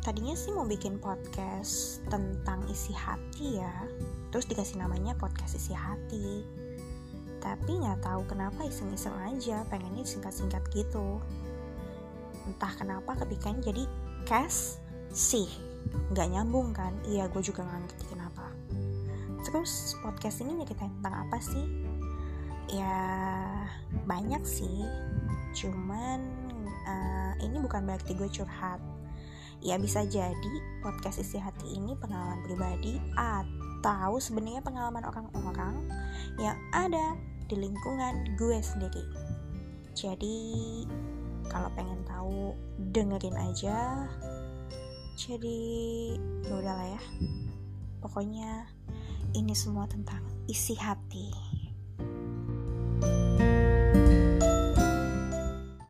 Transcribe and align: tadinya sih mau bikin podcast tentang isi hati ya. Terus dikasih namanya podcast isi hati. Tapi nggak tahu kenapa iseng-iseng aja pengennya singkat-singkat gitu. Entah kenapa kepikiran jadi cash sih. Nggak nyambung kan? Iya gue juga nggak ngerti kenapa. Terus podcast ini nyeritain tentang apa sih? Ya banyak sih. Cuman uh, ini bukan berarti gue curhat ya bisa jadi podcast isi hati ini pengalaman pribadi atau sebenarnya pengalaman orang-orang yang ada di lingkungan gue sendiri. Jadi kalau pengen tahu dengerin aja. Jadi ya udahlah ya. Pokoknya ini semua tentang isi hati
tadinya 0.00 0.32
sih 0.32 0.48
mau 0.56 0.64
bikin 0.64 0.96
podcast 0.96 2.00
tentang 2.08 2.64
isi 2.72 2.96
hati 2.96 3.60
ya. 3.60 3.74
Terus 4.32 4.48
dikasih 4.48 4.80
namanya 4.80 5.12
podcast 5.12 5.60
isi 5.60 5.76
hati. 5.76 6.40
Tapi 7.40 7.72
nggak 7.84 8.04
tahu 8.04 8.24
kenapa 8.24 8.64
iseng-iseng 8.64 9.12
aja 9.28 9.64
pengennya 9.68 10.04
singkat-singkat 10.04 10.64
gitu. 10.72 11.20
Entah 12.48 12.72
kenapa 12.80 13.12
kepikiran 13.20 13.60
jadi 13.60 13.84
cash 14.24 14.80
sih. 15.12 15.48
Nggak 16.16 16.28
nyambung 16.32 16.72
kan? 16.72 16.96
Iya 17.04 17.28
gue 17.28 17.44
juga 17.44 17.64
nggak 17.68 17.80
ngerti 17.84 18.04
kenapa. 18.16 18.48
Terus 19.44 19.96
podcast 20.00 20.40
ini 20.40 20.64
nyeritain 20.64 20.92
tentang 21.00 21.28
apa 21.28 21.36
sih? 21.44 21.64
Ya 22.72 22.96
banyak 24.08 24.48
sih. 24.48 24.80
Cuman 25.60 26.24
uh, 26.88 27.32
ini 27.44 27.60
bukan 27.60 27.84
berarti 27.84 28.16
gue 28.16 28.28
curhat 28.32 28.80
ya 29.60 29.76
bisa 29.76 30.04
jadi 30.08 30.54
podcast 30.80 31.20
isi 31.20 31.36
hati 31.36 31.76
ini 31.76 31.92
pengalaman 31.96 32.40
pribadi 32.44 32.96
atau 33.16 34.16
sebenarnya 34.16 34.64
pengalaman 34.64 35.04
orang-orang 35.04 35.84
yang 36.40 36.56
ada 36.72 37.16
di 37.48 37.56
lingkungan 37.60 38.36
gue 38.40 38.58
sendiri. 38.62 39.04
Jadi 39.92 40.38
kalau 41.50 41.68
pengen 41.74 42.00
tahu 42.06 42.54
dengerin 42.94 43.36
aja. 43.36 44.06
Jadi 45.18 45.60
ya 46.46 46.54
udahlah 46.56 46.88
ya. 46.96 47.02
Pokoknya 48.00 48.64
ini 49.36 49.52
semua 49.52 49.84
tentang 49.84 50.24
isi 50.48 50.72
hati 50.78 51.49